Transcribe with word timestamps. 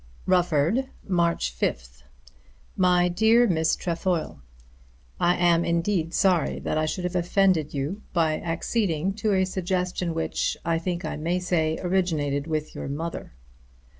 Rufford, 0.25 0.89
March 1.07 1.53
5th. 1.55 2.01
MY 2.75 3.07
DEAR 3.09 3.45
MISS 3.45 3.75
TREFOIL, 3.75 4.41
I 5.19 5.35
am 5.35 5.63
indeed 5.63 6.15
sorry 6.15 6.57
that 6.57 6.75
I 6.75 6.87
should 6.87 7.03
have 7.03 7.15
offended 7.15 7.75
you 7.75 8.01
by 8.11 8.39
acceding 8.41 9.13
to 9.17 9.33
a 9.35 9.45
suggestion 9.45 10.15
which, 10.15 10.57
I 10.65 10.79
think 10.79 11.05
I 11.05 11.17
may 11.17 11.37
say, 11.37 11.77
originated 11.83 12.47
with 12.47 12.73
your 12.73 12.87
mother. 12.87 13.33